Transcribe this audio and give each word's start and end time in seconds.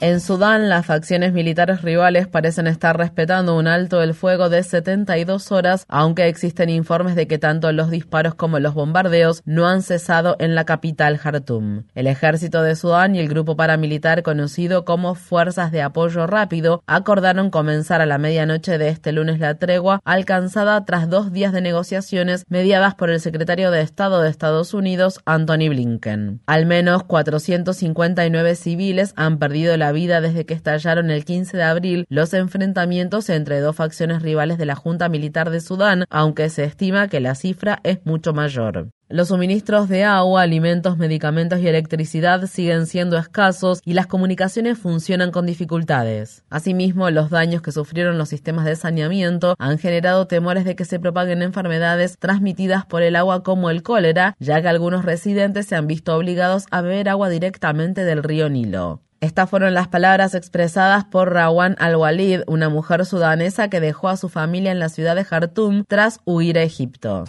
En 0.00 0.20
Sudán, 0.20 0.68
las 0.68 0.86
facciones 0.86 1.32
militares 1.32 1.82
rivales 1.82 2.28
parecen 2.28 2.68
estar 2.68 2.96
respetando 2.96 3.56
un 3.56 3.66
alto 3.66 4.00
el 4.00 4.14
fuego 4.14 4.48
de 4.48 4.62
72 4.62 5.50
horas, 5.50 5.86
aunque 5.88 6.28
existen 6.28 6.70
informes 6.70 7.16
de 7.16 7.26
que 7.26 7.38
tanto 7.38 7.72
los 7.72 7.90
disparos 7.90 8.36
como 8.36 8.60
los 8.60 8.74
bombardeos 8.74 9.42
no 9.44 9.66
han 9.66 9.82
cesado 9.82 10.36
en 10.38 10.54
la 10.54 10.64
capital 10.64 11.18
Jartum. 11.18 11.82
El 11.96 12.06
ejército 12.06 12.62
de 12.62 12.76
Sudán 12.76 13.16
y 13.16 13.18
el 13.18 13.28
grupo 13.28 13.56
paramilitar 13.56 14.22
conocido 14.22 14.84
como 14.84 15.16
Fuerzas 15.16 15.72
de 15.72 15.82
Apoyo 15.82 16.28
Rápido 16.28 16.84
acordaron 16.86 17.50
comenzar 17.50 18.00
a 18.00 18.06
la 18.06 18.18
medianoche 18.18 18.78
de 18.78 18.90
este 18.90 19.10
lunes 19.10 19.40
la 19.40 19.56
tregua 19.56 20.00
alcanzada 20.04 20.84
tras 20.84 21.10
dos 21.10 21.32
días 21.32 21.52
de 21.52 21.60
negociaciones 21.60 22.44
mediadas 22.48 22.94
por 22.94 23.10
el 23.10 23.18
secretario 23.18 23.72
de 23.72 23.80
Estado 23.80 24.22
de 24.22 24.30
Estados 24.30 24.74
Unidos, 24.74 25.18
Anthony 25.24 25.70
Blinken. 25.70 26.40
Al 26.46 26.66
menos 26.66 27.02
459 27.02 28.54
civiles 28.54 29.12
han 29.16 29.38
perdido 29.38 29.76
la 29.76 29.87
vida 29.92 30.20
desde 30.20 30.46
que 30.46 30.54
estallaron 30.54 31.10
el 31.10 31.24
15 31.24 31.56
de 31.56 31.62
abril 31.62 32.06
los 32.08 32.34
enfrentamientos 32.34 33.28
entre 33.30 33.60
dos 33.60 33.76
facciones 33.76 34.22
rivales 34.22 34.58
de 34.58 34.66
la 34.66 34.74
Junta 34.74 35.08
Militar 35.08 35.50
de 35.50 35.60
Sudán, 35.60 36.04
aunque 36.10 36.48
se 36.50 36.64
estima 36.64 37.08
que 37.08 37.20
la 37.20 37.34
cifra 37.34 37.80
es 37.82 37.98
mucho 38.04 38.32
mayor. 38.32 38.90
Los 39.10 39.28
suministros 39.28 39.88
de 39.88 40.04
agua, 40.04 40.42
alimentos, 40.42 40.98
medicamentos 40.98 41.60
y 41.60 41.66
electricidad 41.66 42.44
siguen 42.44 42.86
siendo 42.86 43.16
escasos 43.16 43.80
y 43.82 43.94
las 43.94 44.06
comunicaciones 44.06 44.76
funcionan 44.76 45.30
con 45.30 45.46
dificultades. 45.46 46.44
Asimismo, 46.50 47.08
los 47.08 47.30
daños 47.30 47.62
que 47.62 47.72
sufrieron 47.72 48.18
los 48.18 48.28
sistemas 48.28 48.66
de 48.66 48.76
saneamiento 48.76 49.54
han 49.58 49.78
generado 49.78 50.26
temores 50.26 50.66
de 50.66 50.76
que 50.76 50.84
se 50.84 51.00
propaguen 51.00 51.40
enfermedades 51.40 52.18
transmitidas 52.18 52.84
por 52.84 53.02
el 53.02 53.16
agua 53.16 53.42
como 53.42 53.70
el 53.70 53.82
cólera, 53.82 54.36
ya 54.40 54.60
que 54.60 54.68
algunos 54.68 55.06
residentes 55.06 55.64
se 55.64 55.76
han 55.76 55.86
visto 55.86 56.14
obligados 56.14 56.66
a 56.70 56.82
beber 56.82 57.08
agua 57.08 57.30
directamente 57.30 58.04
del 58.04 58.22
río 58.22 58.50
Nilo. 58.50 59.00
Estas 59.20 59.50
fueron 59.50 59.74
las 59.74 59.88
palabras 59.88 60.36
expresadas 60.36 61.04
por 61.04 61.32
Rawan 61.32 61.74
al-Walid, 61.80 62.42
una 62.46 62.68
mujer 62.68 63.04
sudanesa 63.04 63.68
que 63.68 63.80
dejó 63.80 64.08
a 64.08 64.16
su 64.16 64.28
familia 64.28 64.70
en 64.70 64.78
la 64.78 64.88
ciudad 64.88 65.16
de 65.16 65.24
Jartum 65.24 65.82
tras 65.88 66.20
huir 66.24 66.56
a 66.56 66.62
Egipto. 66.62 67.24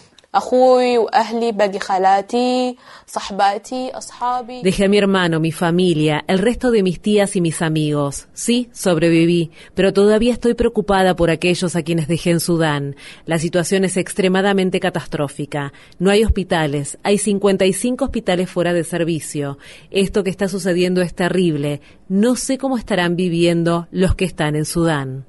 Dejé 4.62 4.86
a 4.86 4.88
mi 4.88 5.00
hermano, 5.00 5.40
mi 5.40 5.52
familia, 5.52 6.24
el 6.28 6.38
resto 6.38 6.70
de 6.70 6.84
mis 6.84 7.02
tías 7.02 7.36
y 7.36 7.42
mis 7.42 7.64
amigos. 7.64 8.28
Sí, 8.34 8.70
sobreviví, 8.72 9.50
pero 9.74 9.92
todavía 9.92 10.32
estoy 10.32 10.54
preocupada 10.54 11.16
por 11.16 11.32
aquellos 11.32 11.76
a 11.76 11.82
quienes 11.82 12.08
dejé 12.08 12.30
en 12.30 12.40
Sudán. 12.40 12.96
La 13.26 13.40
situación 13.40 13.86
es 13.86 13.98
extremadamente 13.98 14.80
catastrófica. 14.80 15.74
No 15.98 16.12
hay 16.12 16.24
hospitales, 16.24 17.00
hay 17.02 17.18
55 17.18 18.06
hospitales 18.06 18.52
fuera 18.52 18.72
de 18.74 18.84
servicio. 18.84 19.58
Esto 19.90 20.24
que 20.24 20.30
está 20.30 20.48
sucediendo 20.48 21.02
es 21.02 21.16
terrible. 21.16 21.82
No 22.08 22.36
sé 22.36 22.60
cómo 22.60 22.78
estarán 22.78 23.16
viviendo 23.16 23.88
los 23.90 24.14
que 24.14 24.26
están 24.26 24.56
en 24.56 24.66
Sudán. 24.66 25.26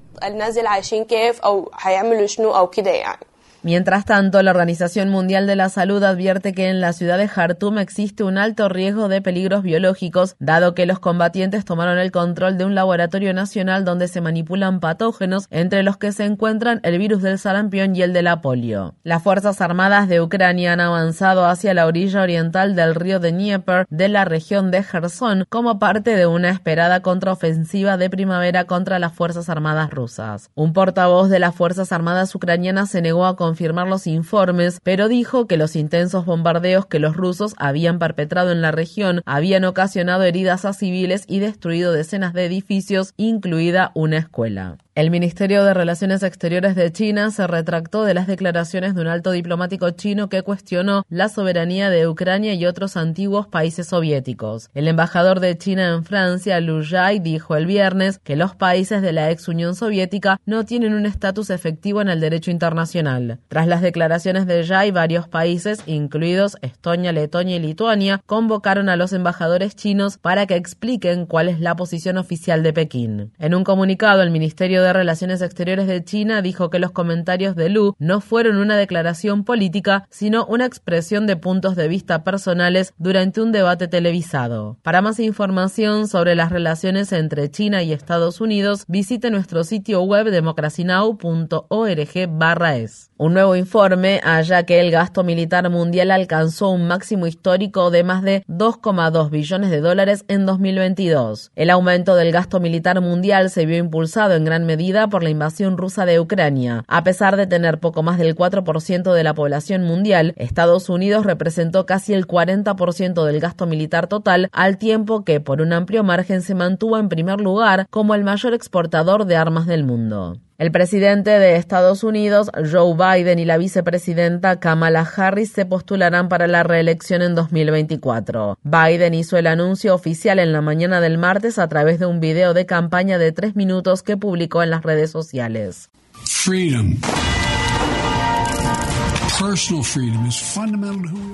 Mientras 3.63 4.05
tanto, 4.05 4.41
la 4.41 4.49
Organización 4.49 5.09
Mundial 5.09 5.45
de 5.45 5.55
la 5.55 5.69
Salud 5.69 6.03
advierte 6.03 6.51
que 6.51 6.69
en 6.69 6.81
la 6.81 6.93
ciudad 6.93 7.19
de 7.19 7.27
Jartum 7.27 7.77
existe 7.77 8.23
un 8.23 8.39
alto 8.39 8.69
riesgo 8.69 9.07
de 9.07 9.21
peligros 9.21 9.61
biológicos, 9.61 10.35
dado 10.39 10.73
que 10.73 10.87
los 10.87 10.97
combatientes 10.97 11.63
tomaron 11.63 11.99
el 11.99 12.11
control 12.11 12.57
de 12.57 12.65
un 12.65 12.73
laboratorio 12.73 13.35
nacional 13.35 13.85
donde 13.85 14.07
se 14.07 14.19
manipulan 14.19 14.79
patógenos, 14.79 15.45
entre 15.51 15.83
los 15.83 15.97
que 15.97 16.11
se 16.11 16.25
encuentran 16.25 16.79
el 16.81 16.97
virus 16.97 17.21
del 17.21 17.37
sarampión 17.37 17.95
y 17.95 18.01
el 18.01 18.13
de 18.13 18.23
la 18.23 18.41
polio. 18.41 18.95
Las 19.03 19.21
Fuerzas 19.21 19.61
Armadas 19.61 20.09
de 20.09 20.21
Ucrania 20.21 20.73
han 20.73 20.79
avanzado 20.79 21.45
hacia 21.45 21.75
la 21.75 21.85
orilla 21.85 22.23
oriental 22.23 22.75
del 22.75 22.95
río 22.95 23.19
de 23.19 23.31
Dnieper 23.31 23.85
de 23.91 24.09
la 24.09 24.25
región 24.25 24.71
de 24.71 24.81
Gerson 24.81 25.45
como 25.49 25.77
parte 25.77 26.15
de 26.15 26.25
una 26.25 26.49
esperada 26.49 27.01
contraofensiva 27.01 27.97
de 27.97 28.09
primavera 28.09 28.63
contra 28.63 28.97
las 28.97 29.13
Fuerzas 29.13 29.49
Armadas 29.49 29.91
rusas. 29.91 30.49
Un 30.55 30.73
portavoz 30.73 31.29
de 31.29 31.37
las 31.37 31.53
Fuerzas 31.53 31.91
Armadas 31.91 32.33
ucranianas 32.33 32.89
se 32.89 33.03
negó 33.03 33.27
a 33.27 33.35
confirmar 33.51 33.85
los 33.85 34.07
informes, 34.07 34.79
pero 34.81 35.09
dijo 35.09 35.45
que 35.45 35.57
los 35.57 35.75
intensos 35.75 36.25
bombardeos 36.25 36.85
que 36.85 36.99
los 36.99 37.17
rusos 37.17 37.53
habían 37.57 37.99
perpetrado 37.99 38.53
en 38.53 38.61
la 38.61 38.71
región 38.71 39.21
habían 39.25 39.65
ocasionado 39.65 40.23
heridas 40.23 40.63
a 40.63 40.71
civiles 40.71 41.25
y 41.27 41.39
destruido 41.39 41.91
decenas 41.91 42.31
de 42.31 42.45
edificios, 42.45 43.13
incluida 43.17 43.91
una 43.93 44.19
escuela. 44.19 44.77
El 45.01 45.09
Ministerio 45.09 45.63
de 45.63 45.73
Relaciones 45.73 46.21
Exteriores 46.21 46.75
de 46.75 46.91
China 46.91 47.31
se 47.31 47.47
retractó 47.47 48.03
de 48.03 48.13
las 48.13 48.27
declaraciones 48.27 48.93
de 48.93 49.01
un 49.01 49.07
alto 49.07 49.31
diplomático 49.31 49.89
chino 49.89 50.29
que 50.29 50.43
cuestionó 50.43 51.07
la 51.09 51.27
soberanía 51.27 51.89
de 51.89 52.07
Ucrania 52.07 52.53
y 52.53 52.67
otros 52.67 52.95
antiguos 52.97 53.47
países 53.47 53.87
soviéticos. 53.87 54.69
El 54.75 54.87
embajador 54.87 55.39
de 55.39 55.57
China 55.57 55.87
en 55.87 56.03
Francia, 56.03 56.59
Lu 56.59 56.83
Jai, 56.87 57.17
dijo 57.17 57.55
el 57.55 57.65
viernes 57.65 58.19
que 58.19 58.35
los 58.35 58.53
países 58.53 59.01
de 59.01 59.11
la 59.11 59.31
ex 59.31 59.47
Unión 59.47 59.73
Soviética 59.73 60.39
no 60.45 60.65
tienen 60.65 60.93
un 60.93 61.07
estatus 61.07 61.49
efectivo 61.49 61.99
en 62.01 62.09
el 62.09 62.19
derecho 62.19 62.51
internacional. 62.51 63.39
Tras 63.47 63.65
las 63.65 63.81
declaraciones 63.81 64.45
de 64.45 64.63
Jai, 64.63 64.91
varios 64.91 65.27
países, 65.27 65.81
incluidos 65.87 66.57
Estonia, 66.61 67.11
Letonia 67.11 67.55
y 67.55 67.59
Lituania, 67.59 68.21
convocaron 68.27 68.87
a 68.87 68.97
los 68.97 69.13
embajadores 69.13 69.75
chinos 69.75 70.19
para 70.19 70.45
que 70.45 70.57
expliquen 70.57 71.25
cuál 71.25 71.49
es 71.49 71.59
la 71.59 71.75
posición 71.75 72.19
oficial 72.19 72.61
de 72.61 72.71
Pekín. 72.71 73.31
En 73.39 73.55
un 73.55 73.63
comunicado, 73.63 74.21
el 74.21 74.29
Ministerio 74.29 74.83
de 74.83 74.90
Relaciones 74.93 75.41
Exteriores 75.41 75.87
de 75.87 76.03
China 76.03 76.41
dijo 76.41 76.69
que 76.69 76.79
los 76.79 76.91
comentarios 76.91 77.55
de 77.55 77.69
Lu 77.69 77.95
no 77.99 78.21
fueron 78.21 78.57
una 78.57 78.77
declaración 78.77 79.43
política, 79.43 80.07
sino 80.09 80.45
una 80.45 80.65
expresión 80.65 81.27
de 81.27 81.35
puntos 81.35 81.75
de 81.75 81.87
vista 81.87 82.23
personales 82.23 82.93
durante 82.97 83.41
un 83.41 83.51
debate 83.51 83.87
televisado. 83.87 84.77
Para 84.81 85.01
más 85.01 85.19
información 85.19 86.07
sobre 86.07 86.35
las 86.35 86.51
relaciones 86.51 87.11
entre 87.11 87.51
China 87.51 87.83
y 87.83 87.93
Estados 87.93 88.41
Unidos, 88.41 88.85
visite 88.87 89.29
nuestro 89.31 89.63
sitio 89.63 90.01
web 90.01 90.31
democracynow.org/es. 90.31 93.10
Un 93.21 93.35
nuevo 93.35 93.55
informe 93.55 94.19
halla 94.23 94.63
que 94.63 94.79
el 94.79 94.89
gasto 94.89 95.23
militar 95.23 95.69
mundial 95.69 96.09
alcanzó 96.09 96.71
un 96.71 96.87
máximo 96.87 97.27
histórico 97.27 97.91
de 97.91 98.03
más 98.03 98.23
de 98.23 98.43
2,2 98.47 99.29
billones 99.29 99.69
de 99.69 99.79
dólares 99.79 100.25
en 100.27 100.47
2022. 100.47 101.51
El 101.55 101.69
aumento 101.69 102.15
del 102.15 102.31
gasto 102.31 102.59
militar 102.59 102.99
mundial 102.99 103.51
se 103.51 103.67
vio 103.67 103.77
impulsado 103.77 104.33
en 104.33 104.43
gran 104.43 104.65
medida 104.65 105.07
por 105.07 105.21
la 105.21 105.29
invasión 105.29 105.77
rusa 105.77 106.07
de 106.07 106.19
Ucrania. 106.19 106.83
A 106.87 107.03
pesar 107.03 107.37
de 107.37 107.45
tener 107.45 107.79
poco 107.79 108.01
más 108.01 108.17
del 108.17 108.35
4% 108.35 109.13
de 109.13 109.23
la 109.23 109.35
población 109.35 109.83
mundial, 109.83 110.33
Estados 110.35 110.89
Unidos 110.89 111.23
representó 111.23 111.85
casi 111.85 112.15
el 112.15 112.25
40% 112.25 113.23
del 113.23 113.39
gasto 113.39 113.67
militar 113.67 114.07
total, 114.07 114.49
al 114.51 114.79
tiempo 114.79 115.23
que 115.23 115.39
por 115.39 115.61
un 115.61 115.73
amplio 115.73 116.03
margen 116.03 116.41
se 116.41 116.55
mantuvo 116.55 116.97
en 116.97 117.07
primer 117.07 117.39
lugar 117.39 117.85
como 117.91 118.15
el 118.15 118.23
mayor 118.23 118.55
exportador 118.55 119.25
de 119.25 119.35
armas 119.35 119.67
del 119.67 119.83
mundo. 119.83 120.39
El 120.61 120.71
presidente 120.71 121.31
de 121.31 121.55
Estados 121.55 122.03
Unidos, 122.03 122.51
Joe 122.53 122.93
Biden, 122.93 123.39
y 123.39 123.45
la 123.45 123.57
vicepresidenta 123.57 124.59
Kamala 124.59 125.01
Harris 125.01 125.51
se 125.51 125.65
postularán 125.65 126.29
para 126.29 126.45
la 126.45 126.61
reelección 126.61 127.23
en 127.23 127.33
2024. 127.33 128.59
Biden 128.61 129.15
hizo 129.15 129.37
el 129.37 129.47
anuncio 129.47 129.95
oficial 129.95 130.37
en 130.37 130.53
la 130.53 130.61
mañana 130.61 131.01
del 131.01 131.17
martes 131.17 131.57
a 131.57 131.67
través 131.67 131.97
de 131.97 132.05
un 132.05 132.19
video 132.19 132.53
de 132.53 132.67
campaña 132.67 133.17
de 133.17 133.31
tres 133.31 133.55
minutos 133.55 134.03
que 134.03 134.17
publicó 134.17 134.61
en 134.61 134.69
las 134.69 134.83
redes 134.83 135.09
sociales. 135.09 135.89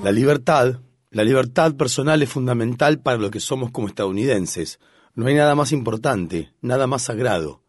La 0.02 0.12
libertad, 0.12 0.76
la 1.10 1.24
libertad 1.24 1.74
personal 1.74 2.22
es 2.22 2.30
fundamental 2.30 3.00
para 3.00 3.18
lo 3.18 3.30
que 3.30 3.40
somos 3.40 3.72
como 3.72 3.88
estadounidenses. 3.88 4.80
No 5.14 5.26
hay 5.26 5.34
nada 5.34 5.54
más 5.54 5.72
importante, 5.72 6.54
nada 6.62 6.86
más 6.86 7.02
sagrado. 7.02 7.60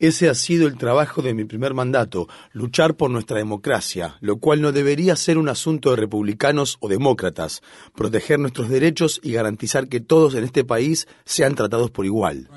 Ese 0.00 0.30
ha 0.30 0.34
sido 0.34 0.66
el 0.66 0.78
trabajo 0.78 1.20
de 1.20 1.34
mi 1.34 1.44
primer 1.44 1.74
mandato, 1.74 2.26
luchar 2.52 2.94
por 2.94 3.10
nuestra 3.10 3.36
democracia, 3.36 4.16
lo 4.22 4.38
cual 4.38 4.62
no 4.62 4.72
debería 4.72 5.14
ser 5.14 5.36
un 5.36 5.50
asunto 5.50 5.90
de 5.90 5.96
republicanos 5.96 6.78
o 6.80 6.88
demócratas, 6.88 7.60
proteger 7.94 8.38
nuestros 8.40 8.70
derechos 8.70 9.20
y 9.22 9.32
garantizar 9.32 9.88
que 9.88 10.00
todos 10.00 10.34
en 10.34 10.44
este 10.44 10.64
país 10.64 11.06
sean 11.26 11.54
tratados 11.54 11.90
por 11.90 12.06
igual. 12.06 12.48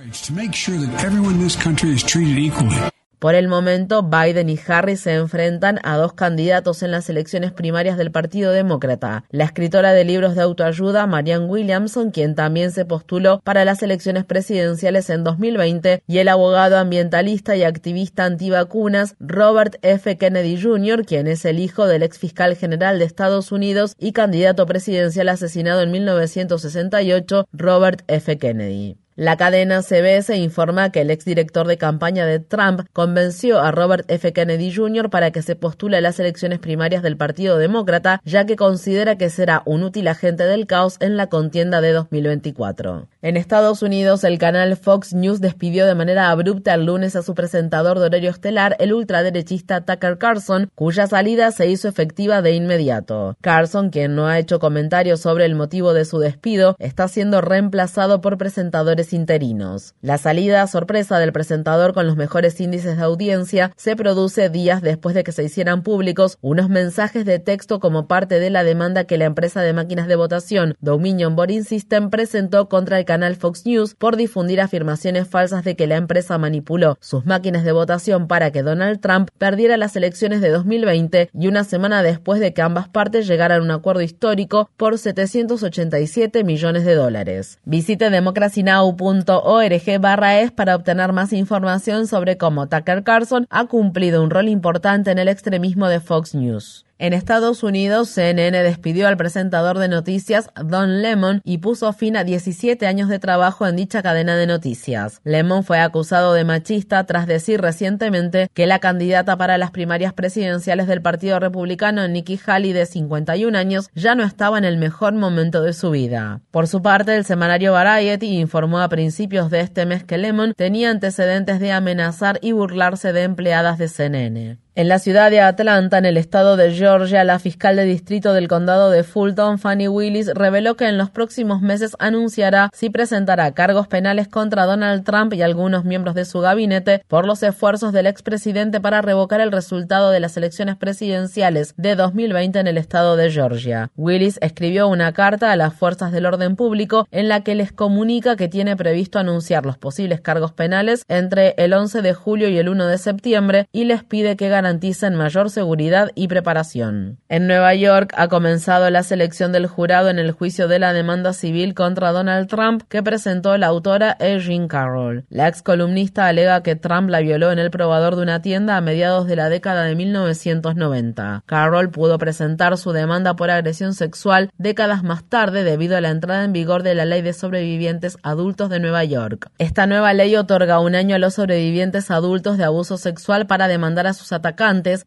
Por 3.23 3.35
el 3.35 3.47
momento, 3.47 4.03
Biden 4.03 4.49
y 4.49 4.59
Harris 4.67 4.99
se 4.99 5.13
enfrentan 5.13 5.79
a 5.83 5.95
dos 5.95 6.11
candidatos 6.11 6.83
en 6.83 6.91
las 6.91 7.09
elecciones 7.09 7.53
primarias 7.53 7.97
del 7.97 8.11
Partido 8.11 8.51
Demócrata. 8.51 9.23
La 9.29 9.45
escritora 9.45 9.93
de 9.93 10.03
libros 10.03 10.35
de 10.35 10.41
autoayuda, 10.41 11.07
Marianne 11.07 11.45
Williamson, 11.45 12.11
quien 12.11 12.35
también 12.35 12.71
se 12.71 12.83
postuló 12.83 13.39
para 13.39 13.63
las 13.63 13.81
elecciones 13.81 14.25
presidenciales 14.25 15.09
en 15.09 15.23
2020, 15.23 16.03
y 16.05 16.17
el 16.17 16.27
abogado 16.27 16.77
ambientalista 16.77 17.55
y 17.55 17.63
activista 17.63 18.25
antivacunas, 18.25 19.15
Robert 19.21 19.77
F. 19.83 20.17
Kennedy 20.17 20.61
Jr., 20.61 21.05
quien 21.05 21.27
es 21.27 21.45
el 21.45 21.59
hijo 21.59 21.87
del 21.87 22.03
ex 22.03 22.19
fiscal 22.19 22.57
general 22.57 22.99
de 22.99 23.05
Estados 23.05 23.53
Unidos 23.53 23.95
y 23.97 24.11
candidato 24.11 24.65
presidencial 24.65 25.29
asesinado 25.29 25.81
en 25.81 25.91
1968, 25.91 27.47
Robert 27.53 28.01
F. 28.07 28.37
Kennedy. 28.37 28.97
La 29.15 29.37
cadena 29.37 29.83
CBS 29.83 30.35
informa 30.35 30.91
que 30.91 31.01
el 31.01 31.11
exdirector 31.11 31.67
de 31.67 31.77
campaña 31.77 32.25
de 32.25 32.39
Trump 32.39 32.81
convenció 32.93 33.59
a 33.59 33.69
Robert 33.69 34.09
F. 34.09 34.33
Kennedy 34.33 34.73
Jr. 34.73 35.11
para 35.11 35.29
que 35.29 35.43
se 35.43 35.55
postule 35.55 35.97
a 35.97 36.01
las 36.01 36.19
elecciones 36.19 36.57
primarias 36.57 37.03
del 37.03 37.15
Partido 37.15 37.59
Demócrata, 37.59 38.21
ya 38.25 38.47
que 38.47 38.55
considera 38.55 39.15
que 39.15 39.29
será 39.29 39.61
un 39.65 39.83
útil 39.83 40.07
agente 40.07 40.45
del 40.45 40.65
caos 40.65 40.97
en 40.99 41.15
la 41.15 41.27
contienda 41.27 41.79
de 41.79 41.91
2024. 41.91 43.07
En 43.21 43.37
Estados 43.37 43.83
Unidos, 43.83 44.23
el 44.23 44.39
canal 44.39 44.75
Fox 44.77 45.13
News 45.13 45.39
despidió 45.41 45.85
de 45.85 45.93
manera 45.93 46.31
abrupta 46.31 46.73
el 46.73 46.87
lunes 46.87 47.15
a 47.15 47.21
su 47.21 47.35
presentador 47.35 47.99
de 47.99 48.05
horario 48.05 48.31
estelar, 48.31 48.75
el 48.79 48.93
ultraderechista 48.93 49.81
Tucker 49.81 50.17
Carlson, 50.17 50.71
cuya 50.73 51.05
salida 51.05 51.51
se 51.51 51.67
hizo 51.67 51.87
efectiva 51.87 52.41
de 52.41 52.53
inmediato. 52.53 53.37
Carlson, 53.41 53.91
quien 53.91 54.15
no 54.15 54.25
ha 54.25 54.39
hecho 54.39 54.57
comentarios 54.57 55.19
sobre 55.21 55.45
el 55.45 55.53
motivo 55.53 55.93
de 55.93 56.05
su 56.05 56.17
despido, 56.17 56.75
está 56.79 57.07
siendo 57.07 57.41
reemplazado 57.41 58.19
por 58.19 58.39
presentadores 58.39 59.02
interinos. 59.11 59.95
La 60.01 60.17
salida 60.17 60.65
sorpresa 60.67 61.19
del 61.19 61.33
presentador 61.33 61.93
con 61.93 62.07
los 62.07 62.15
mejores 62.15 62.61
índices 62.61 62.95
de 62.95 63.03
audiencia 63.03 63.71
se 63.75 63.95
produce 63.95 64.49
días 64.49 64.81
después 64.81 65.15
de 65.15 65.23
que 65.23 65.31
se 65.31 65.43
hicieran 65.43 65.83
públicos 65.83 66.37
unos 66.41 66.69
mensajes 66.69 67.25
de 67.25 67.39
texto 67.39 67.79
como 67.79 68.07
parte 68.07 68.39
de 68.39 68.49
la 68.49 68.63
demanda 68.63 69.03
que 69.03 69.17
la 69.17 69.25
empresa 69.25 69.61
de 69.61 69.73
máquinas 69.73 70.07
de 70.07 70.15
votación 70.15 70.75
Dominion 70.79 71.35
Voting 71.35 71.63
System 71.63 72.09
presentó 72.09 72.69
contra 72.69 72.99
el 72.99 73.05
canal 73.05 73.35
Fox 73.35 73.65
News 73.65 73.95
por 73.95 74.15
difundir 74.15 74.61
afirmaciones 74.61 75.27
falsas 75.27 75.63
de 75.63 75.75
que 75.75 75.87
la 75.87 75.95
empresa 75.95 76.37
manipuló 76.37 76.97
sus 77.01 77.25
máquinas 77.25 77.63
de 77.63 77.71
votación 77.71 78.27
para 78.27 78.51
que 78.51 78.61
Donald 78.61 78.99
Trump 79.01 79.29
perdiera 79.37 79.77
las 79.77 79.95
elecciones 79.95 80.41
de 80.41 80.49
2020 80.49 81.29
y 81.33 81.47
una 81.47 81.63
semana 81.63 82.03
después 82.03 82.39
de 82.39 82.53
que 82.53 82.61
ambas 82.61 82.89
partes 82.89 83.27
llegaran 83.27 83.61
a 83.61 83.63
un 83.63 83.71
acuerdo 83.71 84.01
histórico 84.01 84.69
por 84.77 84.97
787 84.97 86.43
millones 86.43 86.85
de 86.85 86.95
dólares. 86.95 87.59
Visite 87.65 88.09
Democracy 88.09 88.63
Now 88.63 88.92
.org 88.97 89.99
barra 89.99 90.39
es 90.39 90.51
para 90.51 90.75
obtener 90.75 91.13
más 91.13 91.33
información 91.33 92.07
sobre 92.07 92.37
cómo 92.37 92.67
Tucker 92.67 93.03
Carlson 93.03 93.47
ha 93.49 93.65
cumplido 93.65 94.23
un 94.23 94.29
rol 94.29 94.47
importante 94.47 95.11
en 95.11 95.19
el 95.19 95.27
extremismo 95.27 95.87
de 95.87 95.99
Fox 95.99 96.35
News. 96.35 96.85
En 97.03 97.11
Estados 97.11 97.63
Unidos, 97.63 98.07
CNN 98.11 98.63
despidió 98.63 99.09
al 99.09 99.17
presentador 99.17 99.77
de 99.77 99.89
noticias 99.89 100.51
Don 100.55 101.01
Lemon 101.01 101.41
y 101.43 101.57
puso 101.57 101.91
fin 101.91 102.15
a 102.15 102.23
17 102.23 102.87
años 102.87 103.09
de 103.09 103.19
trabajo 103.19 103.67
en 103.67 103.75
dicha 103.75 104.01
cadena 104.01 104.37
de 104.37 104.47
noticias. 104.47 105.19
Lemon 105.25 105.65
fue 105.65 105.79
acusado 105.79 106.33
de 106.33 106.45
machista 106.45 107.05
tras 107.05 107.27
decir 107.27 107.59
recientemente 107.59 108.49
que 108.53 108.67
la 108.67 108.79
candidata 108.79 109.35
para 109.35 109.57
las 109.57 109.71
primarias 109.71 110.13
presidenciales 110.13 110.87
del 110.87 111.01
Partido 111.01 111.41
Republicano, 111.41 112.07
Nikki 112.07 112.39
Haley, 112.45 112.71
de 112.71 112.85
51 112.85 113.57
años, 113.57 113.89
ya 113.93 114.15
no 114.15 114.23
estaba 114.23 114.57
en 114.57 114.63
el 114.63 114.77
mejor 114.77 115.11
momento 115.11 115.61
de 115.61 115.73
su 115.73 115.91
vida. 115.91 116.39
Por 116.51 116.69
su 116.69 116.81
parte, 116.81 117.17
el 117.17 117.25
semanario 117.25 117.73
Variety 117.73 118.39
informó 118.39 118.79
a 118.79 118.87
principios 118.87 119.49
de 119.49 119.59
este 119.59 119.85
mes 119.85 120.05
que 120.05 120.17
Lemon 120.17 120.53
tenía 120.55 120.89
antecedentes 120.89 121.59
de 121.59 121.73
amenazar 121.73 122.39
y 122.41 122.53
burlarse 122.53 123.11
de 123.11 123.23
empleadas 123.23 123.77
de 123.77 123.89
CNN. 123.89 124.62
En 124.75 124.87
la 124.87 124.97
ciudad 124.97 125.29
de 125.29 125.39
Atlanta, 125.39 125.99
en 125.99 126.05
el 126.05 126.17
estado 126.17 126.57
de 126.57 126.73
Georgia, 126.73 127.23
la 127.23 127.37
fiscal 127.37 127.75
de 127.75 127.83
distrito 127.83 128.33
del 128.33 128.47
condado 128.47 128.89
de 128.89 129.03
Fulton, 129.03 129.59
Fanny 129.59 129.87
Willis, 129.87 130.33
reveló 130.33 130.75
que 130.75 130.87
en 130.87 130.97
los 130.97 131.11
próximos 131.11 131.61
meses 131.61 131.95
anunciará 131.99 132.71
si 132.73 132.89
presentará 132.89 133.53
cargos 133.53 133.87
penales 133.87 134.27
contra 134.27 134.65
Donald 134.65 135.03
Trump 135.03 135.31
y 135.35 135.43
algunos 135.43 135.85
miembros 135.85 136.15
de 136.15 136.25
su 136.25 136.39
gabinete 136.39 137.05
por 137.07 137.27
los 137.27 137.43
esfuerzos 137.43 137.93
del 137.93 138.07
expresidente 138.07 138.81
para 138.81 139.03
revocar 139.03 139.41
el 139.41 139.51
resultado 139.51 140.09
de 140.09 140.19
las 140.19 140.37
elecciones 140.37 140.75
presidenciales 140.75 141.75
de 141.77 141.95
2020 141.95 142.57
en 142.57 142.65
el 142.65 142.79
estado 142.79 143.15
de 143.15 143.29
Georgia. 143.29 143.91
Willis 143.95 144.39
escribió 144.41 144.87
una 144.87 145.13
carta 145.13 145.51
a 145.51 145.55
las 145.55 145.75
fuerzas 145.75 146.11
del 146.11 146.25
orden 146.25 146.55
público 146.55 147.07
en 147.11 147.29
la 147.29 147.41
que 147.41 147.53
les 147.53 147.71
comunica 147.71 148.35
que 148.35 148.47
tiene 148.47 148.75
previsto 148.75 149.19
anunciar 149.19 149.67
los 149.67 149.77
posibles 149.77 150.19
cargos 150.19 150.51
penales 150.51 151.03
entre 151.09 151.53
el 151.57 151.73
11 151.73 152.01
de 152.01 152.15
julio 152.15 152.49
y 152.49 152.57
el 152.57 152.69
1 152.69 152.87
de 152.87 152.97
septiembre 152.97 153.67
y 153.71 153.83
les 153.83 154.03
pide 154.03 154.35
que 154.35 154.49
garanticen 154.63 155.15
mayor 155.15 155.49
seguridad 155.49 156.11
y 156.15 156.29
preparación. 156.29 157.19
En 157.27 157.47
Nueva 157.47 157.75
York 157.75 158.13
ha 158.15 158.29
comenzado 158.29 158.89
la 158.89 159.03
selección 159.03 159.51
del 159.51 159.67
jurado 159.67 160.09
en 160.09 160.19
el 160.19 160.31
juicio 160.31 160.69
de 160.69 160.79
la 160.79 160.93
demanda 160.93 161.33
civil 161.33 161.73
contra 161.73 162.13
Donald 162.13 162.47
Trump 162.47 162.83
que 162.87 163.03
presentó 163.03 163.57
la 163.57 163.67
autora 163.67 164.15
Erin 164.21 164.69
Carroll. 164.69 165.25
La 165.29 165.49
ex 165.49 165.61
columnista 165.61 166.27
alega 166.27 166.63
que 166.63 166.77
Trump 166.77 167.09
la 167.09 167.19
violó 167.19 167.51
en 167.51 167.59
el 167.59 167.71
probador 167.71 168.15
de 168.15 168.21
una 168.21 168.41
tienda 168.41 168.77
a 168.77 168.81
mediados 168.81 169.27
de 169.27 169.35
la 169.35 169.49
década 169.49 169.83
de 169.83 169.95
1990. 169.95 171.43
Carroll 171.45 171.89
pudo 171.89 172.17
presentar 172.17 172.77
su 172.77 172.93
demanda 172.93 173.35
por 173.35 173.51
agresión 173.51 173.93
sexual 173.93 174.49
décadas 174.57 175.03
más 175.03 175.25
tarde 175.25 175.65
debido 175.65 175.97
a 175.97 176.01
la 176.01 176.09
entrada 176.09 176.45
en 176.45 176.53
vigor 176.53 176.83
de 176.83 176.95
la 176.95 177.03
ley 177.03 177.21
de 177.21 177.33
sobrevivientes 177.33 178.17
adultos 178.23 178.69
de 178.69 178.79
Nueva 178.79 179.03
York. 179.03 179.51
Esta 179.57 179.87
nueva 179.87 180.13
ley 180.13 180.37
otorga 180.37 180.79
un 180.79 180.95
año 180.95 181.17
a 181.17 181.19
los 181.19 181.33
sobrevivientes 181.33 182.09
adultos 182.11 182.57
de 182.57 182.63
abuso 182.63 182.97
sexual 182.97 183.45
para 183.45 183.67
demandar 183.67 184.07
a 184.07 184.13
sus 184.13 184.31
atacantes 184.31 184.52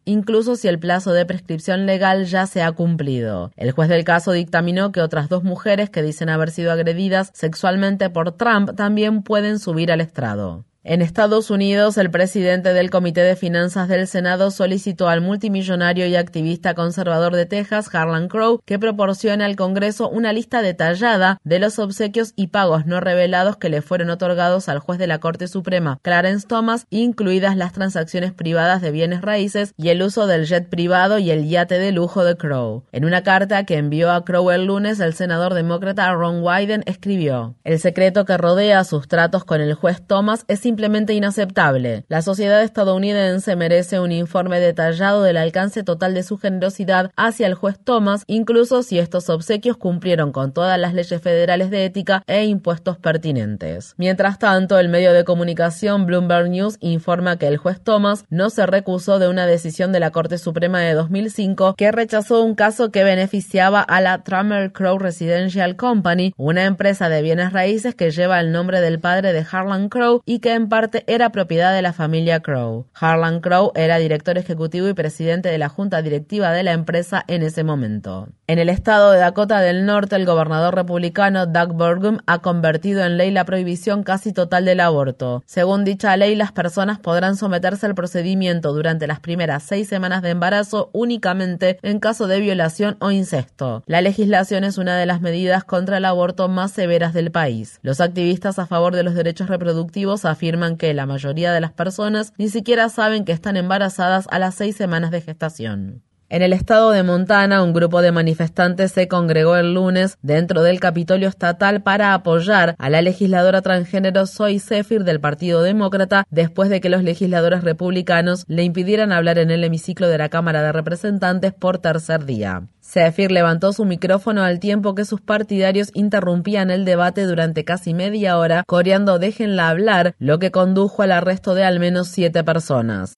incluso 0.05 0.55
si 0.55 0.67
el 0.67 0.79
plazo 0.79 1.13
de 1.13 1.25
prescripción 1.25 1.85
legal 1.85 2.25
ya 2.25 2.45
se 2.45 2.61
ha 2.61 2.71
cumplido. 2.71 3.51
El 3.55 3.71
juez 3.71 3.89
del 3.89 4.03
caso 4.03 4.31
dictaminó 4.31 4.91
que 4.91 5.01
otras 5.01 5.29
dos 5.29 5.43
mujeres 5.43 5.89
que 5.89 6.03
dicen 6.03 6.29
haber 6.29 6.51
sido 6.51 6.71
agredidas 6.71 7.31
sexualmente 7.33 8.09
por 8.09 8.33
Trump 8.33 8.75
también 8.75 9.23
pueden 9.23 9.59
subir 9.59 9.91
al 9.91 10.01
estrado. 10.01 10.66
En 10.89 11.01
Estados 11.01 11.51
Unidos, 11.51 11.97
el 11.97 12.09
presidente 12.09 12.71
del 12.71 12.89
Comité 12.89 13.19
de 13.19 13.35
Finanzas 13.35 13.89
del 13.89 14.07
Senado 14.07 14.51
solicitó 14.51 15.09
al 15.09 15.19
multimillonario 15.19 16.07
y 16.07 16.15
activista 16.15 16.75
conservador 16.75 17.35
de 17.35 17.45
Texas, 17.45 17.93
Harlan 17.93 18.29
Crow, 18.29 18.61
que 18.63 18.79
proporcione 18.79 19.43
al 19.43 19.57
Congreso 19.57 20.07
una 20.07 20.31
lista 20.31 20.61
detallada 20.61 21.39
de 21.43 21.59
los 21.59 21.77
obsequios 21.77 22.31
y 22.37 22.47
pagos 22.47 22.85
no 22.85 23.01
revelados 23.01 23.57
que 23.57 23.67
le 23.67 23.81
fueron 23.81 24.09
otorgados 24.09 24.69
al 24.69 24.79
juez 24.79 24.97
de 24.97 25.07
la 25.07 25.19
Corte 25.19 25.49
Suprema, 25.49 25.99
Clarence 26.03 26.47
Thomas, 26.47 26.85
incluidas 26.89 27.57
las 27.57 27.73
transacciones 27.73 28.31
privadas 28.31 28.81
de 28.81 28.91
bienes 28.91 29.21
raíces 29.21 29.73
y 29.75 29.89
el 29.89 30.01
uso 30.01 30.25
del 30.25 30.45
jet 30.45 30.69
privado 30.69 31.19
y 31.19 31.31
el 31.31 31.49
yate 31.49 31.79
de 31.79 31.91
lujo 31.91 32.23
de 32.23 32.37
Crow. 32.37 32.85
En 32.93 33.03
una 33.03 33.23
carta 33.23 33.65
que 33.65 33.75
envió 33.75 34.09
a 34.13 34.23
Crow 34.23 34.51
el 34.51 34.67
lunes, 34.67 35.01
el 35.01 35.13
senador 35.13 35.53
demócrata 35.53 36.09
Ron 36.13 36.41
Wyden 36.41 36.83
escribió: 36.85 37.55
El 37.65 37.77
secreto 37.77 38.23
que 38.23 38.37
rodea 38.37 38.85
sus 38.85 39.09
tratos 39.09 39.43
con 39.43 39.59
el 39.59 39.73
juez 39.73 40.01
Thomas 40.07 40.45
es 40.47 40.65
simplemente 40.77 41.15
inaceptable. 41.15 42.05
La 42.07 42.21
sociedad 42.21 42.61
estadounidense 42.61 43.55
merece 43.55 43.99
un 43.99 44.11
informe 44.11 44.59
detallado 44.59 45.23
del 45.23 45.37
alcance 45.37 45.81
total 45.81 46.13
de 46.13 46.21
su 46.21 46.37
generosidad 46.37 47.09
hacia 47.15 47.47
el 47.47 47.55
juez 47.55 47.79
Thomas, 47.83 48.23
incluso 48.27 48.83
si 48.83 48.99
estos 48.99 49.27
obsequios 49.31 49.77
cumplieron 49.77 50.31
con 50.31 50.53
todas 50.53 50.79
las 50.79 50.93
leyes 50.93 51.19
federales 51.19 51.71
de 51.71 51.85
ética 51.85 52.21
e 52.27 52.45
impuestos 52.45 52.99
pertinentes. 52.99 53.95
Mientras 53.97 54.37
tanto, 54.37 54.77
el 54.77 54.87
medio 54.87 55.13
de 55.13 55.23
comunicación 55.23 56.05
Bloomberg 56.05 56.49
News 56.49 56.77
informa 56.79 57.37
que 57.37 57.47
el 57.47 57.57
juez 57.57 57.81
Thomas 57.81 58.25
no 58.29 58.51
se 58.51 58.67
recusó 58.67 59.17
de 59.17 59.29
una 59.29 59.47
decisión 59.47 59.91
de 59.91 59.99
la 59.99 60.11
Corte 60.11 60.37
Suprema 60.37 60.81
de 60.81 60.93
2005 60.93 61.73
que 61.75 61.91
rechazó 61.91 62.43
un 62.43 62.53
caso 62.53 62.91
que 62.91 63.03
beneficiaba 63.03 63.81
a 63.81 63.99
la 63.99 64.21
Trummer 64.21 64.71
Crow 64.71 64.99
Residential 64.99 65.75
Company, 65.75 66.35
una 66.37 66.65
empresa 66.65 67.09
de 67.09 67.23
bienes 67.23 67.51
raíces 67.51 67.95
que 67.95 68.11
lleva 68.11 68.39
el 68.39 68.51
nombre 68.51 68.79
del 68.79 68.99
padre 68.99 69.33
de 69.33 69.43
Harlan 69.51 69.89
Crow 69.89 70.21
y 70.23 70.37
que 70.37 70.53
en 70.53 70.66
parte 70.67 71.03
era 71.07 71.31
propiedad 71.31 71.73
de 71.73 71.81
la 71.81 71.93
familia 71.93 72.39
Crow. 72.39 72.87
Harlan 72.93 73.39
Crow 73.39 73.71
era 73.75 73.97
director 73.97 74.37
ejecutivo 74.37 74.87
y 74.87 74.93
presidente 74.93 75.49
de 75.49 75.57
la 75.57 75.69
junta 75.69 76.01
directiva 76.01 76.51
de 76.51 76.63
la 76.63 76.73
empresa 76.73 77.23
en 77.27 77.43
ese 77.43 77.63
momento. 77.63 78.29
En 78.47 78.59
el 78.59 78.69
estado 78.69 79.11
de 79.11 79.19
Dakota 79.19 79.59
del 79.59 79.85
Norte, 79.85 80.15
el 80.15 80.25
gobernador 80.25 80.75
republicano 80.75 81.45
Doug 81.45 81.73
Burgum 81.73 82.19
ha 82.25 82.39
convertido 82.39 83.03
en 83.03 83.17
ley 83.17 83.31
la 83.31 83.45
prohibición 83.45 84.03
casi 84.03 84.33
total 84.33 84.65
del 84.65 84.79
aborto. 84.79 85.43
Según 85.45 85.83
dicha 85.83 86.15
ley, 86.17 86.35
las 86.35 86.51
personas 86.51 86.99
podrán 86.99 87.35
someterse 87.35 87.85
al 87.85 87.95
procedimiento 87.95 88.73
durante 88.73 89.07
las 89.07 89.19
primeras 89.19 89.63
seis 89.63 89.87
semanas 89.87 90.21
de 90.21 90.29
embarazo 90.29 90.89
únicamente 90.93 91.77
en 91.81 91.99
caso 91.99 92.27
de 92.27 92.39
violación 92.39 92.97
o 92.99 93.11
incesto. 93.11 93.83
La 93.85 94.01
legislación 94.01 94.63
es 94.63 94.77
una 94.77 94.97
de 94.97 95.05
las 95.05 95.21
medidas 95.21 95.63
contra 95.63 95.97
el 95.97 96.05
aborto 96.05 96.47
más 96.47 96.71
severas 96.71 97.13
del 97.13 97.31
país. 97.31 97.79
Los 97.81 98.01
activistas 98.01 98.59
a 98.59 98.65
favor 98.65 98.95
de 98.95 99.03
los 99.03 99.13
derechos 99.13 99.49
reproductivos 99.49 100.25
afirman 100.25 100.56
que 100.77 100.93
la 100.93 101.05
mayoría 101.05 101.51
de 101.53 101.61
las 101.61 101.71
personas 101.71 102.33
ni 102.37 102.49
siquiera 102.49 102.89
saben 102.89 103.25
que 103.25 103.31
están 103.31 103.57
embarazadas 103.57 104.27
a 104.29 104.39
las 104.39 104.55
seis 104.55 104.75
semanas 104.75 105.11
de 105.11 105.21
gestación. 105.21 106.03
En 106.29 106.41
el 106.41 106.51
estado 106.51 106.91
de 106.91 107.03
Montana, 107.03 107.63
un 107.63 107.71
grupo 107.71 108.01
de 108.01 108.11
manifestantes 108.11 108.91
se 108.91 109.07
congregó 109.07 109.55
el 109.55 109.73
lunes 109.73 110.17
dentro 110.21 110.61
del 110.61 110.81
Capitolio 110.81 111.29
Estatal 111.29 111.81
para 111.81 112.13
apoyar 112.13 112.75
a 112.77 112.89
la 112.89 113.01
legisladora 113.01 113.61
transgénero 113.61 114.27
Zoe 114.27 114.59
Zephyr 114.59 115.05
del 115.05 115.21
Partido 115.21 115.61
Demócrata 115.61 116.25
después 116.29 116.69
de 116.69 116.81
que 116.81 116.89
los 116.89 117.01
legisladores 117.01 117.63
republicanos 117.63 118.43
le 118.47 118.63
impidieran 118.63 119.13
hablar 119.13 119.37
en 119.39 119.51
el 119.51 119.63
hemiciclo 119.63 120.09
de 120.09 120.17
la 120.17 120.27
Cámara 120.27 120.61
de 120.61 120.73
Representantes 120.73 121.53
por 121.53 121.77
tercer 121.77 122.25
día. 122.25 122.63
Zephyr 122.83 123.31
levantó 123.31 123.71
su 123.71 123.85
micrófono 123.85 124.43
al 124.43 124.59
tiempo 124.59 124.95
que 124.95 125.05
sus 125.05 125.21
partidarios 125.21 125.91
interrumpían 125.93 126.71
el 126.71 126.83
debate 126.83 127.23
durante 127.23 127.63
casi 127.63 127.93
media 127.93 128.37
hora, 128.37 128.63
coreando 128.67 129.17
déjenla 129.17 129.69
hablar, 129.69 130.13
lo 130.19 130.39
que 130.39 130.51
condujo 130.51 131.03
al 131.03 131.13
arresto 131.13 131.53
de 131.53 131.63
al 131.63 131.79
menos 131.79 132.09
siete 132.09 132.43
personas. 132.43 133.15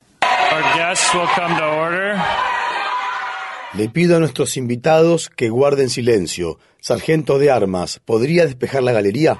Le 3.73 3.88
pido 3.88 4.17
a 4.17 4.19
nuestros 4.19 4.57
invitados 4.57 5.29
que 5.29 5.49
guarden 5.49 5.89
silencio. 5.89 6.57
Sargento 6.79 7.38
de 7.38 7.51
armas, 7.51 7.99
¿podría 8.03 8.45
despejar 8.45 8.81
la 8.81 8.91
galería? 8.91 9.38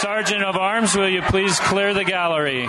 Sergeant 0.00 0.44
of 0.44 0.56
Arms, 0.56 0.94
will 0.94 1.10
you 1.10 1.22
please 1.30 1.60
clear 1.68 1.92
the 1.92 2.04
gallery? 2.04 2.66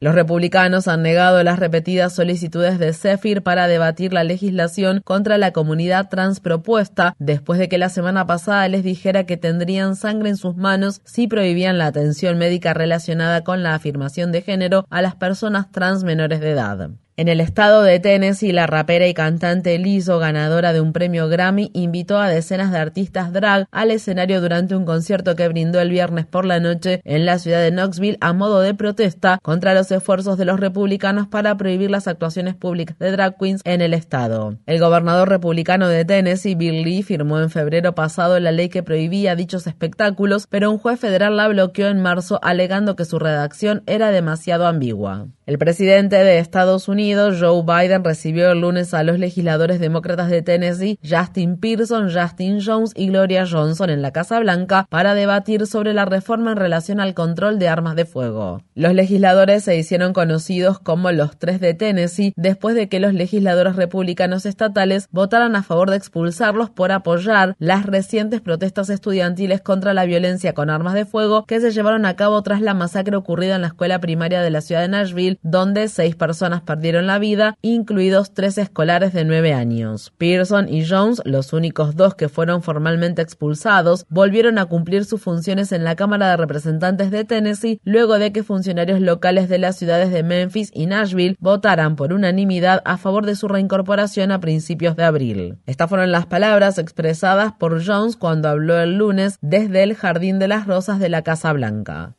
Los 0.00 0.14
republicanos 0.14 0.86
han 0.86 1.02
negado 1.02 1.42
las 1.42 1.58
repetidas 1.58 2.14
solicitudes 2.14 2.78
de 2.78 2.92
Zephyr 2.92 3.42
para 3.42 3.66
debatir 3.66 4.12
la 4.12 4.22
legislación 4.22 5.00
contra 5.04 5.38
la 5.38 5.52
comunidad 5.52 6.08
trans 6.08 6.38
propuesta 6.38 7.16
después 7.18 7.58
de 7.58 7.68
que 7.68 7.78
la 7.78 7.88
semana 7.88 8.24
pasada 8.24 8.68
les 8.68 8.84
dijera 8.84 9.24
que 9.24 9.36
tendrían 9.36 9.96
sangre 9.96 10.28
en 10.28 10.36
sus 10.36 10.54
manos 10.54 11.00
si 11.04 11.26
prohibían 11.26 11.78
la 11.78 11.86
atención 11.86 12.38
médica 12.38 12.74
relacionada 12.74 13.42
con 13.42 13.64
la 13.64 13.74
afirmación 13.74 14.30
de 14.30 14.42
género 14.42 14.86
a 14.88 15.02
las 15.02 15.16
personas 15.16 15.72
trans 15.72 16.04
menores 16.04 16.38
de 16.38 16.50
edad. 16.50 16.90
En 17.18 17.26
el 17.26 17.40
estado 17.40 17.82
de 17.82 17.98
Tennessee, 17.98 18.52
la 18.52 18.68
rapera 18.68 19.08
y 19.08 19.12
cantante 19.12 19.76
Lizzo, 19.76 20.20
ganadora 20.20 20.72
de 20.72 20.80
un 20.80 20.92
premio 20.92 21.26
Grammy, 21.26 21.72
invitó 21.74 22.16
a 22.20 22.28
decenas 22.28 22.70
de 22.70 22.78
artistas 22.78 23.32
drag 23.32 23.66
al 23.72 23.90
escenario 23.90 24.40
durante 24.40 24.76
un 24.76 24.84
concierto 24.84 25.34
que 25.34 25.48
brindó 25.48 25.80
el 25.80 25.90
viernes 25.90 26.26
por 26.26 26.44
la 26.44 26.60
noche 26.60 27.00
en 27.04 27.26
la 27.26 27.40
ciudad 27.40 27.60
de 27.60 27.72
Knoxville 27.72 28.18
a 28.20 28.32
modo 28.34 28.60
de 28.60 28.72
protesta 28.72 29.40
contra 29.42 29.74
los 29.74 29.90
esfuerzos 29.90 30.38
de 30.38 30.44
los 30.44 30.60
republicanos 30.60 31.26
para 31.26 31.56
prohibir 31.56 31.90
las 31.90 32.06
actuaciones 32.06 32.54
públicas 32.54 32.96
de 33.00 33.10
drag 33.10 33.36
queens 33.36 33.62
en 33.64 33.80
el 33.80 33.94
estado. 33.94 34.56
El 34.66 34.78
gobernador 34.78 35.28
republicano 35.28 35.88
de 35.88 36.04
Tennessee, 36.04 36.54
Bill 36.54 36.84
Lee, 36.84 37.02
firmó 37.02 37.40
en 37.40 37.50
febrero 37.50 37.96
pasado 37.96 38.38
la 38.38 38.52
ley 38.52 38.68
que 38.68 38.84
prohibía 38.84 39.34
dichos 39.34 39.66
espectáculos, 39.66 40.46
pero 40.48 40.70
un 40.70 40.78
juez 40.78 41.00
federal 41.00 41.36
la 41.36 41.48
bloqueó 41.48 41.88
en 41.88 42.00
marzo 42.00 42.38
alegando 42.44 42.94
que 42.94 43.04
su 43.04 43.18
redacción 43.18 43.82
era 43.86 44.12
demasiado 44.12 44.68
ambigua. 44.68 45.26
El 45.46 45.56
presidente 45.56 46.16
de 46.16 46.38
Estados 46.38 46.88
Unidos, 46.88 47.07
Joe 47.14 47.62
Biden, 47.62 48.04
recibió 48.04 48.52
el 48.52 48.60
lunes 48.60 48.92
a 48.94 49.02
los 49.02 49.18
legisladores 49.18 49.80
demócratas 49.80 50.30
de 50.30 50.42
Tennessee, 50.42 50.98
Justin 51.08 51.58
Pearson, 51.58 52.10
Justin 52.12 52.60
Jones 52.64 52.92
y 52.94 53.08
Gloria 53.08 53.46
Johnson 53.46 53.90
en 53.90 54.02
la 54.02 54.12
Casa 54.12 54.40
Blanca 54.40 54.86
para 54.90 55.14
debatir 55.14 55.66
sobre 55.66 55.94
la 55.94 56.04
reforma 56.04 56.52
en 56.52 56.58
relación 56.58 57.00
al 57.00 57.14
control 57.14 57.58
de 57.58 57.68
armas 57.68 57.96
de 57.96 58.04
fuego. 58.04 58.62
Los 58.78 58.94
legisladores 58.94 59.64
se 59.64 59.76
hicieron 59.76 60.12
conocidos 60.12 60.78
como 60.78 61.10
los 61.10 61.36
tres 61.36 61.60
de 61.60 61.74
Tennessee 61.74 62.32
después 62.36 62.76
de 62.76 62.88
que 62.88 63.00
los 63.00 63.12
legisladores 63.12 63.74
republicanos 63.74 64.46
estatales 64.46 65.08
votaran 65.10 65.56
a 65.56 65.64
favor 65.64 65.90
de 65.90 65.96
expulsarlos 65.96 66.70
por 66.70 66.92
apoyar 66.92 67.56
las 67.58 67.86
recientes 67.86 68.40
protestas 68.40 68.88
estudiantiles 68.88 69.62
contra 69.62 69.94
la 69.94 70.04
violencia 70.04 70.52
con 70.52 70.70
armas 70.70 70.94
de 70.94 71.06
fuego 71.06 71.44
que 71.44 71.58
se 71.58 71.72
llevaron 71.72 72.06
a 72.06 72.14
cabo 72.14 72.40
tras 72.44 72.60
la 72.60 72.72
masacre 72.72 73.16
ocurrida 73.16 73.56
en 73.56 73.62
la 73.62 73.66
escuela 73.66 73.98
primaria 73.98 74.42
de 74.42 74.50
la 74.50 74.60
ciudad 74.60 74.82
de 74.82 74.88
Nashville 74.90 75.40
donde 75.42 75.88
seis 75.88 76.14
personas 76.14 76.62
perdieron 76.62 77.08
la 77.08 77.18
vida, 77.18 77.58
incluidos 77.62 78.32
tres 78.32 78.58
escolares 78.58 79.12
de 79.12 79.24
nueve 79.24 79.54
años. 79.54 80.12
Pearson 80.18 80.72
y 80.72 80.86
Jones, 80.86 81.20
los 81.24 81.52
únicos 81.52 81.96
dos 81.96 82.14
que 82.14 82.28
fueron 82.28 82.62
formalmente 82.62 83.22
expulsados, 83.22 84.06
volvieron 84.08 84.56
a 84.56 84.66
cumplir 84.66 85.04
sus 85.04 85.20
funciones 85.20 85.72
en 85.72 85.82
la 85.82 85.96
Cámara 85.96 86.30
de 86.30 86.36
Representantes 86.36 87.10
de 87.10 87.24
Tennessee 87.24 87.80
luego 87.82 88.20
de 88.20 88.30
que 88.30 88.44
funcionarios 88.68 89.00
locales 89.00 89.48
de 89.48 89.56
las 89.56 89.78
ciudades 89.78 90.10
de 90.10 90.22
Memphis 90.22 90.70
y 90.74 90.84
Nashville 90.84 91.36
votaran 91.40 91.96
por 91.96 92.12
unanimidad 92.12 92.82
a 92.84 92.98
favor 92.98 93.24
de 93.24 93.34
su 93.34 93.48
reincorporación 93.48 94.30
a 94.30 94.40
principios 94.40 94.94
de 94.94 95.04
abril. 95.04 95.56
Estas 95.64 95.88
fueron 95.88 96.12
las 96.12 96.26
palabras 96.26 96.76
expresadas 96.76 97.54
por 97.58 97.82
Jones 97.82 98.16
cuando 98.16 98.50
habló 98.50 98.78
el 98.78 98.98
lunes 98.98 99.38
desde 99.40 99.82
el 99.84 99.94
Jardín 99.94 100.38
de 100.38 100.48
las 100.48 100.66
Rosas 100.66 100.98
de 100.98 101.08
la 101.08 101.22
Casa 101.22 101.50
Blanca. 101.54 102.14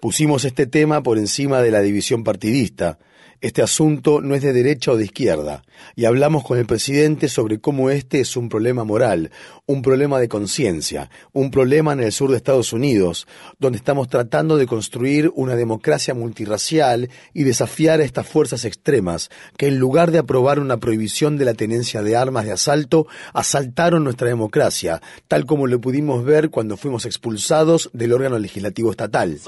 Pusimos 0.00 0.44
este 0.44 0.66
tema 0.66 1.02
por 1.04 1.18
encima 1.18 1.62
de 1.62 1.70
la 1.70 1.82
división 1.82 2.24
partidista 2.24 2.98
este 3.40 3.62
asunto 3.62 4.20
no 4.20 4.34
es 4.34 4.42
de 4.42 4.52
derecha 4.52 4.92
o 4.92 4.96
de 4.96 5.04
izquierda, 5.04 5.62
y 5.96 6.04
hablamos 6.04 6.44
con 6.44 6.58
el 6.58 6.66
presidente 6.66 7.28
sobre 7.28 7.60
cómo 7.60 7.90
este 7.90 8.20
es 8.20 8.36
un 8.36 8.48
problema 8.48 8.84
moral, 8.84 9.30
un 9.66 9.82
problema 9.82 10.18
de 10.18 10.28
conciencia, 10.28 11.10
un 11.32 11.50
problema 11.50 11.92
en 11.92 12.00
el 12.00 12.12
sur 12.12 12.30
de 12.30 12.36
Estados 12.36 12.72
Unidos, 12.72 13.26
donde 13.58 13.78
estamos 13.78 14.08
tratando 14.08 14.56
de 14.56 14.66
construir 14.66 15.30
una 15.34 15.56
democracia 15.56 16.12
multirracial 16.14 17.08
y 17.32 17.44
desafiar 17.44 18.00
a 18.00 18.04
estas 18.04 18.26
fuerzas 18.26 18.64
extremas 18.64 19.30
que 19.56 19.68
en 19.68 19.78
lugar 19.78 20.10
de 20.10 20.18
aprobar 20.18 20.58
una 20.58 20.76
prohibición 20.78 21.38
de 21.38 21.44
la 21.44 21.54
tenencia 21.54 22.02
de 22.02 22.16
armas 22.16 22.44
de 22.44 22.52
asalto, 22.52 23.06
asaltaron 23.32 24.04
nuestra 24.04 24.28
democracia, 24.28 25.00
tal 25.28 25.46
como 25.46 25.66
lo 25.66 25.80
pudimos 25.80 26.24
ver 26.24 26.50
cuando 26.50 26.76
fuimos 26.76 27.06
expulsados 27.06 27.90
del 27.92 28.12
órgano 28.12 28.38
legislativo 28.38 28.90
estatal. 28.90 29.40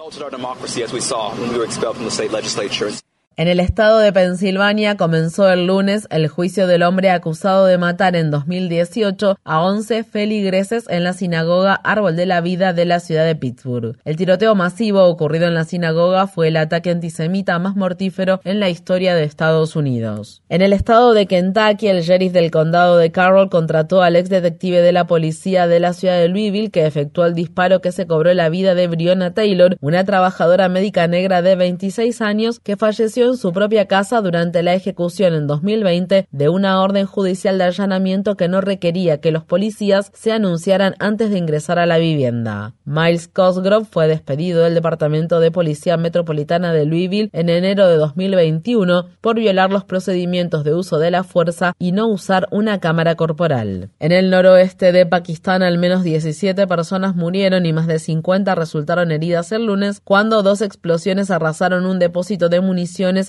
En 3.37 3.49
el 3.49 3.61
estado 3.61 3.99
de 3.99 4.13
Pensilvania 4.13 4.99
comenzó 4.99 5.51
el 5.51 5.67
lunes 5.67 6.07
el 6.11 6.29
juicio 6.29 6.67
del 6.67 6.83
hombre 6.83 7.09
acusado 7.09 7.65
de 7.65 7.79
matar 7.79 8.15
en 8.15 8.31
2018 8.31 9.39
a 9.43 9.63
11 9.63 10.05
feligreses 10.05 10.85
en 10.91 11.03
la 11.03 11.15
sinagoga 11.15 11.75
Árbol 11.75 12.15
de 12.15 12.27
la 12.27 12.43
Vida 12.43 12.75
de 12.75 12.85
la 12.85 13.01
ciudad 13.01 13.25
de 13.25 13.35
Pittsburgh. 13.35 13.97
El 14.05 14.17
tiroteo 14.17 14.55
masivo 14.55 15.05
ocurrido 15.05 15.47
en 15.47 15.55
la 15.55 15.65
sinagoga 15.65 16.27
fue 16.27 16.49
el 16.49 16.59
ataque 16.59 16.91
antisemita 16.91 17.59
más 17.59 17.75
mortífero 17.75 18.43
en 18.45 18.61
la 18.61 18.69
historia 18.69 19.15
de 19.15 19.25
Estados 19.25 19.77
Unidos. 19.77 20.43
En 20.51 20.61
el 20.61 20.75
estado 20.75 21.15
de 21.15 21.27
Kentucky, 21.27 21.89
el 21.89 22.03
sheriff 22.03 22.33
del 22.33 22.51
condado 22.51 22.99
de 22.99 23.13
Carroll 23.13 23.49
contrató 23.49 24.03
al 24.03 24.17
ex 24.17 24.29
detective 24.29 24.83
de 24.83 24.93
la 24.93 25.07
policía 25.07 25.67
de 25.67 25.81
la 25.81 25.95
ciudad 25.95 26.19
de 26.19 26.29
Louisville 26.29 26.71
que 26.71 26.85
efectuó 26.85 27.25
el 27.25 27.35
disparo 27.35 27.81
que 27.81 27.93
se 27.93 28.07
cobró 28.07 28.35
la 28.35 28.51
vida 28.51 28.75
de 28.75 28.89
Breonna 28.89 29.33
Taylor, 29.33 29.79
una 29.81 30.05
trabajadora 30.05 30.69
médica 30.69 31.07
negra 31.07 31.41
de 31.41 31.57
26 31.57 32.21
años 32.21 32.61
que 32.61 32.77
falleció 32.77 33.22
en 33.29 33.37
su 33.37 33.53
propia 33.53 33.87
casa 33.87 34.21
durante 34.21 34.63
la 34.63 34.75
ejecución 34.75 35.35
en 35.35 35.47
2020 35.47 36.29
de 36.31 36.49
una 36.49 36.81
orden 36.81 37.07
judicial 37.07 37.59
de 37.59 37.65
allanamiento 37.65 38.37
que 38.37 38.49
no 38.49 38.61
requería 38.61 39.21
que 39.21 39.33
los 39.33 39.45
policías 39.45 40.11
se 40.15 40.33
anunciaran 40.33 40.95
antes 40.99 41.31
de 41.31 41.39
ingresar 41.39 41.79
a 41.79 41.87
la 41.87 41.99
vivienda. 41.99 42.75
Miles 42.85 43.29
Cosgrove 43.29 43.85
fue 43.85 44.09
despedido 44.09 44.63
del 44.63 44.75
Departamento 44.75 45.41
de 45.41 45.51
Policía 45.51 45.97
Metropolitana 45.97 46.73
de 46.73 46.87
Louisville 46.87 47.31
en 47.33 47.49
enero 47.49 47.89
de 47.89 47.97
2021 47.97 49.07
por 49.21 49.37
violar 49.37 49.71
los 49.71 49.85
procedimientos 49.85 50.65
de 50.65 50.75
uso 50.75 50.99
de 50.99 51.11
la 51.11 51.25
fuerza 51.25 51.75
y 51.79 51.93
no 51.93 52.09
usar 52.09 52.49
una 52.51 52.81
cámara 52.81 53.15
corporal. 53.15 53.91
En 54.01 54.13
el 54.13 54.31
noroeste 54.31 54.93
de 54.93 55.07
Pakistán 55.07 55.63
al 55.63 55.79
menos 55.79 56.03
17 56.03 56.67
personas 56.67 57.15
murieron 57.17 57.67
y 57.67 57.73
más 57.73 57.87
de 57.87 57.99
50 57.99 58.55
resultaron 58.55 59.11
heridas 59.11 59.53
el 59.53 59.67
lunes 59.67 60.01
cuando 60.03 60.43
dos 60.43 60.63
explosiones 60.63 61.31
arrasaron 61.31 61.87
un 61.87 61.99
depósito 61.99 62.49
de 62.49 62.61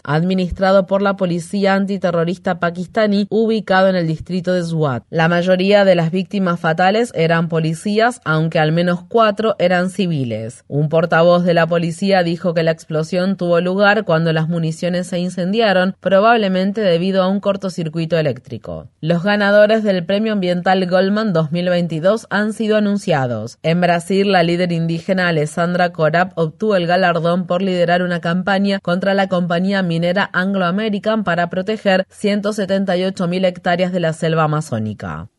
administrado 0.04 0.88
por 0.88 1.02
la 1.02 1.16
policía 1.16 1.75
antiterrorista 1.75 2.60
pakistaní 2.60 3.28
ubicado 3.30 3.88
en 3.88 3.96
el 3.96 4.08
distrito 4.08 4.54
de 4.54 4.63
Swat. 4.63 5.04
La 5.10 5.28
mayoría 5.28 5.86
de 5.86 5.96
las 5.96 6.12
víctimas 6.12 6.60
fatales 6.60 7.12
eran 7.16 7.50
policías, 7.50 8.22
aunque 8.25 8.60
al 8.60 8.72
menos 8.72 9.04
cuatro 9.08 9.56
eran 9.60 9.90
civiles. 9.90 10.63
Un 10.68 10.90
portavoz 10.90 11.44
de 11.44 11.54
la 11.54 11.68
policía 11.68 12.24
dijo 12.24 12.54
que 12.54 12.63
la 12.63 12.72
explosión 12.72 13.38
tuvo 13.38 13.62
lugar 13.62 14.06
cuando 14.06 14.34
las 14.34 14.50
municiones 14.50 15.08
se 15.08 15.20
incendiaron, 15.20 15.96
probablemente 16.00 16.82
debido 16.82 17.24
a 17.24 17.28
un 17.28 17.40
cortocircuito 17.40 18.18
eléctrico. 18.18 18.88
Los 19.02 19.24
ganadores 19.24 19.84
del 19.84 20.06
Premio 20.06 20.34
Ambiental 20.34 20.86
Goldman 20.88 21.34
2022 21.34 22.28
han 22.30 22.54
sido 22.54 22.78
anunciados. 22.78 23.58
En 23.63 23.82
Brasil, 23.82 24.32
la 24.32 24.44
líder 24.44 24.72
indígena 24.72 25.28
Alessandra 25.28 25.92
Corap 25.92 26.32
obtuvo 26.36 26.75
el 26.75 26.88
galardón 26.88 27.48
por 27.48 27.62
liderar 27.62 28.04
una 28.04 28.22
campaña 28.22 28.80
contra 28.80 29.13
la 29.13 29.28
compañía 29.28 29.73
minera 29.82 30.30
Anglo 30.34 30.65
American 30.65 31.24
para 31.24 31.50
proteger 31.50 32.06
178.000 32.10 33.46
hectáreas 33.46 33.92
de 33.92 34.00
la 34.00 34.13
selva 34.13 34.44
amazónica. 34.44 35.30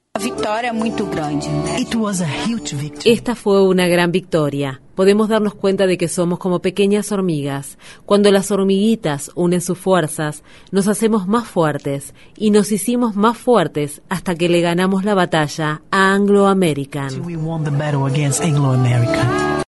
Esta 3.04 3.34
fue 3.34 3.66
una 3.66 3.88
gran 3.88 4.12
victoria. 4.12 4.80
Podemos 4.94 5.28
darnos 5.28 5.54
cuenta 5.56 5.88
de 5.88 5.98
que 5.98 6.06
somos 6.06 6.38
como 6.38 6.60
pequeñas 6.60 7.10
hormigas. 7.10 7.78
Cuando 8.06 8.30
las 8.30 8.52
hormiguitas 8.52 9.32
unen 9.34 9.60
sus 9.60 9.76
fuerzas, 9.76 10.44
nos 10.70 10.86
hacemos 10.86 11.26
más 11.26 11.48
fuertes 11.48 12.14
y 12.36 12.52
nos 12.52 12.70
hicimos 12.70 13.16
más 13.16 13.36
fuertes 13.36 14.02
hasta 14.08 14.36
que 14.36 14.48
le 14.48 14.60
ganamos 14.60 15.04
la 15.04 15.14
batalla 15.14 15.82
a 15.90 16.14
Anglo 16.14 16.46
American. 16.46 17.10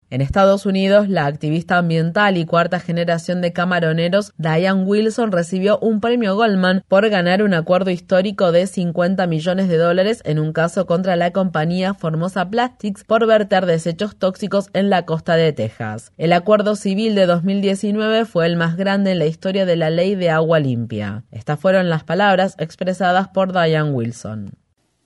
En 0.09 0.21
Estados 0.21 0.67
Unidos, 0.67 1.09
la 1.09 1.27
activista 1.27 1.79
ambiental 1.79 2.37
y 2.37 2.47
cuarta 2.47 2.79
generación 2.79 3.41
de 3.41 3.53
camaroneros 3.53 4.33
Diane 4.39 4.85
Wilson 4.85 5.33
recibió 5.33 5.81
un 5.81 6.01
premio 6.01 6.37
Goldman 6.37 6.85
por 6.87 7.09
ganar 7.09 7.43
un 7.43 7.55
acuerdo 7.55 7.91
histórico 7.91 8.53
de 8.53 8.69
50 8.69 9.27
millones 9.27 9.69
de 9.69 9.79
dólares 9.79 10.23
en 10.25 10.39
un 10.39 10.53
caso 10.53 10.87
contra 10.87 11.17
la 11.17 11.33
compañía 11.33 11.93
Formosa 11.93 12.49
Plastics 12.49 13.03
por 13.03 13.27
verter 13.27 13.67
desechos 13.67 14.17
tóxicos 14.17 14.69
en 14.75 14.91
la 14.91 15.05
costa 15.07 15.35
de 15.35 15.53
Texas. 15.53 16.13
El 16.17 16.33
acuerdo 16.33 16.77
civil 16.77 17.17
de 17.17 17.27
2019 17.27 18.27
fue 18.27 18.47
el 18.47 18.55
más 18.55 18.77
grande 18.77 19.11
en 19.11 19.19
la 19.19 19.27
historia 19.27 19.67
de 19.67 19.75
la 19.75 19.91
ley 19.91 20.15
de 20.15 20.31
agua 20.31 20.61
limpia. 20.61 21.25
Estas 21.33 21.59
fueron 21.59 21.89
las 21.89 22.05
palabras 22.05 22.55
expresadas 22.59 23.27
por 23.29 23.53
Diane 23.53 23.91
Wilson. 23.91 24.53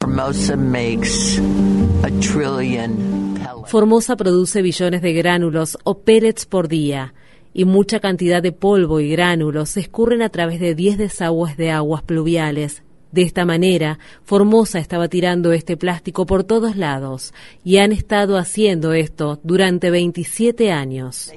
Formosa 0.03 0.57
makes 0.57 1.39
a 2.03 2.11
trillion 2.21 3.30
Formosa 3.67 4.17
produce 4.17 4.63
billones 4.63 5.03
de 5.03 5.13
gránulos 5.13 5.79
o 5.85 6.01
pellets 6.01 6.47
por 6.47 6.69
día 6.69 7.15
y 7.53 7.65
mucha 7.65 8.01
cantidad 8.01 8.43
de 8.43 8.53
polvo 8.53 9.01
y 9.01 9.11
gránulos 9.11 9.71
se 9.71 9.81
escurren 9.81 10.23
a 10.23 10.29
través 10.29 10.61
de 10.61 10.75
10 10.75 10.99
desagües 10.99 11.57
de 11.57 11.71
aguas 11.71 12.03
pluviales. 12.03 12.83
De 13.13 13.23
esta 13.23 13.45
manera, 13.45 13.99
Formosa 14.23 14.79
estaba 14.79 15.09
tirando 15.09 15.53
este 15.53 15.77
plástico 15.77 16.27
por 16.27 16.45
todos 16.45 16.77
lados 16.77 17.35
y 17.65 17.79
han 17.79 17.91
estado 17.91 18.39
haciendo 18.39 18.93
esto 18.93 19.41
durante 19.43 19.91
27 19.91 20.71
años. 20.71 21.33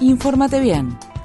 Infórmate 0.00 0.60
bien 0.60 0.98